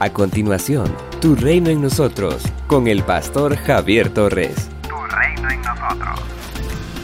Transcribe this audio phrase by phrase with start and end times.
[0.00, 0.86] A continuación,
[1.20, 4.68] Tu Reino en Nosotros, con el pastor Javier Torres.
[4.82, 6.20] Tu Reino en Nosotros.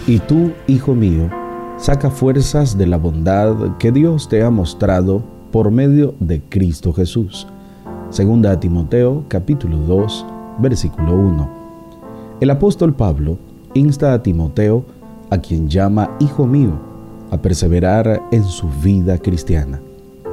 [0.09, 1.31] Y tú, hijo mío,
[1.77, 5.23] saca fuerzas de la bondad que Dios te ha mostrado
[5.53, 7.47] por medio de Cristo Jesús.
[8.11, 10.27] Segunda a Timoteo, capítulo 2,
[10.59, 11.51] versículo 1.
[12.41, 13.39] El apóstol Pablo
[13.73, 14.85] insta a Timoteo,
[15.31, 16.73] a quien llama hijo mío,
[17.31, 19.81] a perseverar en su vida cristiana.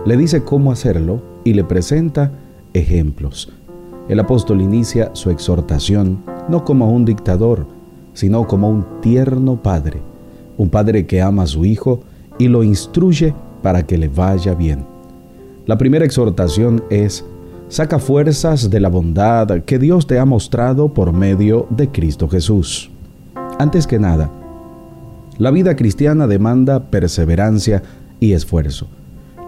[0.07, 2.31] Le dice cómo hacerlo y le presenta
[2.73, 3.49] ejemplos.
[4.09, 7.67] El apóstol inicia su exhortación no como un dictador,
[8.13, 10.01] sino como un tierno padre,
[10.57, 12.01] un padre que ama a su hijo
[12.39, 14.85] y lo instruye para que le vaya bien.
[15.65, 17.25] La primera exhortación es,
[17.67, 22.89] saca fuerzas de la bondad que Dios te ha mostrado por medio de Cristo Jesús.
[23.59, 24.31] Antes que nada,
[25.37, 27.83] la vida cristiana demanda perseverancia
[28.19, 28.87] y esfuerzo.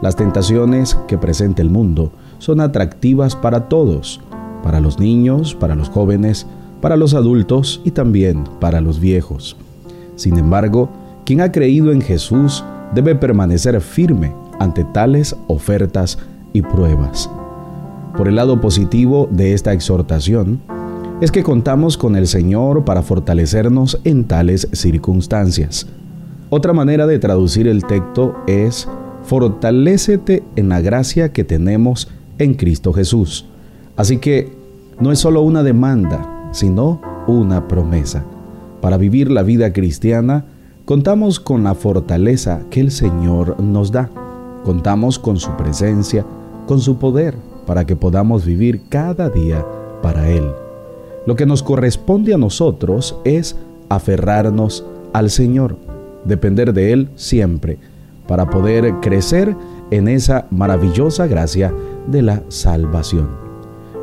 [0.01, 4.20] Las tentaciones que presenta el mundo son atractivas para todos,
[4.63, 6.47] para los niños, para los jóvenes,
[6.81, 9.55] para los adultos y también para los viejos.
[10.16, 10.89] Sin embargo,
[11.25, 12.63] quien ha creído en Jesús
[12.94, 16.17] debe permanecer firme ante tales ofertas
[16.53, 17.30] y pruebas.
[18.17, 20.59] Por el lado positivo de esta exhortación,
[21.22, 25.85] es que contamos con el Señor para fortalecernos en tales circunstancias.
[26.50, 28.88] Otra manera de traducir el texto es,
[29.23, 32.08] fortalécete en la gracia que tenemos
[32.39, 33.45] en Cristo Jesús.
[33.95, 34.51] Así que
[34.99, 38.25] no es solo una demanda, sino una promesa.
[38.81, 40.45] Para vivir la vida cristiana,
[40.85, 44.09] contamos con la fortaleza que el Señor nos da.
[44.63, 46.25] Contamos con su presencia,
[46.65, 49.65] con su poder, para que podamos vivir cada día
[50.01, 50.49] para Él.
[51.25, 53.55] Lo que nos corresponde a nosotros es
[53.89, 55.77] aferrarnos al Señor,
[56.25, 57.77] depender de Él siempre,
[58.27, 59.55] para poder crecer
[59.91, 61.73] en esa maravillosa gracia
[62.08, 63.30] de la salvación.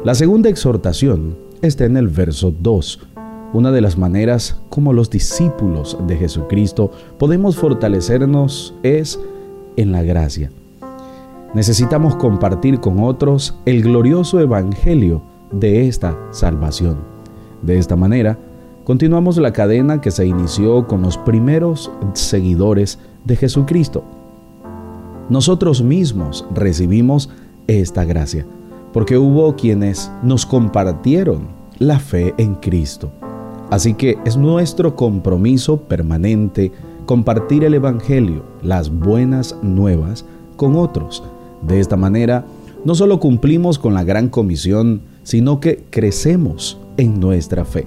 [0.05, 3.00] La segunda exhortación está en el verso 2,
[3.53, 9.19] una de las maneras como los discípulos de Jesucristo podemos fortalecernos es
[9.76, 10.50] en la gracia.
[11.54, 15.22] Necesitamos compartir con otros el glorioso evangelio
[15.53, 16.99] de esta salvación.
[17.62, 18.37] De esta manera,
[18.84, 24.04] continuamos la cadena que se inició con los primeros seguidores de Jesucristo.
[25.31, 27.31] Nosotros mismos recibimos
[27.66, 28.47] esta gracia,
[28.93, 33.10] porque hubo quienes nos compartieron la fe en Cristo.
[33.71, 36.72] Así que es nuestro compromiso permanente
[37.05, 40.25] compartir el Evangelio, las buenas nuevas,
[40.56, 41.22] con otros.
[41.62, 42.44] De esta manera,
[42.84, 47.87] no solo cumplimos con la gran comisión, sino que crecemos en nuestra fe.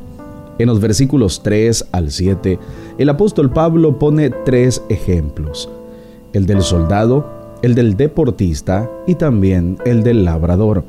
[0.57, 2.59] En los versículos 3 al 7,
[2.97, 5.69] el apóstol Pablo pone tres ejemplos.
[6.33, 10.83] El del soldado, el del deportista y también el del labrador.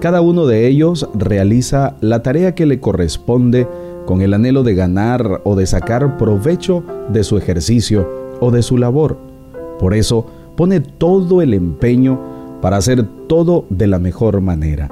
[0.00, 3.66] Cada uno de ellos realiza la tarea que le corresponde
[4.06, 8.08] con el anhelo de ganar o de sacar provecho de su ejercicio
[8.40, 9.18] o de su labor.
[9.78, 10.26] Por eso
[10.56, 12.18] pone todo el empeño
[12.60, 14.88] para hacer todo de la mejor manera.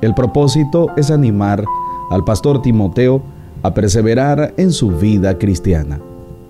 [0.00, 1.64] El propósito es animar
[2.10, 3.22] al pastor Timoteo
[3.62, 6.00] a perseverar en su vida cristiana.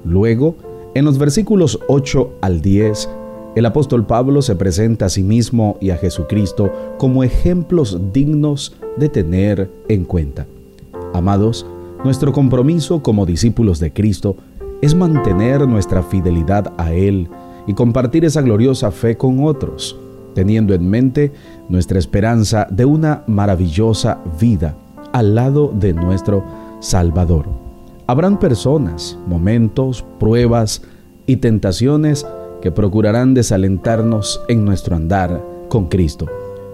[0.04, 0.54] Luego,
[0.94, 3.08] en los versículos 8 al 10,
[3.56, 9.08] el apóstol Pablo se presenta a sí mismo y a Jesucristo como ejemplos dignos de
[9.08, 10.46] tener en cuenta.
[11.12, 11.66] Amados,
[12.04, 14.36] nuestro compromiso como discípulos de Cristo
[14.80, 17.28] es mantener nuestra fidelidad a Él
[17.66, 19.98] y compartir esa gloriosa fe con otros,
[20.34, 21.32] teniendo en mente
[21.68, 24.76] nuestra esperanza de una maravillosa vida
[25.12, 26.44] al lado de nuestro
[26.80, 27.46] Salvador.
[28.06, 30.82] Habrán personas, momentos, pruebas
[31.26, 32.24] y tentaciones
[32.60, 36.26] que procurarán desalentarnos en nuestro andar con Cristo.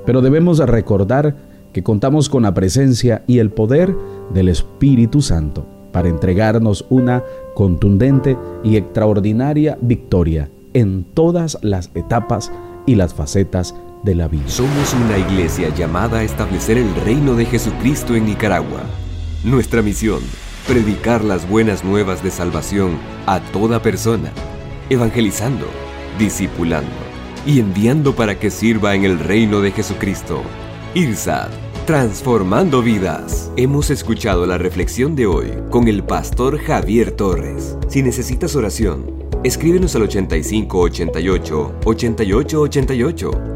[0.04, 1.36] Pero debemos recordar
[1.72, 3.94] que contamos con la presencia y el poder
[4.32, 7.22] del Espíritu Santo para entregarnos una
[7.54, 12.52] contundente y extraordinaria victoria en todas las etapas
[12.86, 13.74] y las facetas
[14.04, 14.48] de la vida.
[14.48, 18.82] Somos una iglesia llamada a establecer el reino de Jesucristo en Nicaragua.
[19.44, 20.20] Nuestra misión,
[20.66, 22.92] predicar las buenas nuevas de salvación
[23.26, 24.32] a toda persona
[24.90, 25.66] evangelizando,
[26.18, 26.90] discipulando
[27.46, 30.42] y enviando para que sirva en el reino de Jesucristo.
[30.94, 31.50] IRSAD,
[31.86, 33.50] transformando vidas.
[33.56, 37.76] Hemos escuchado la reflexión de hoy con el pastor Javier Torres.
[37.88, 39.04] Si necesitas oración,
[39.44, 43.55] escríbenos al 8588 8888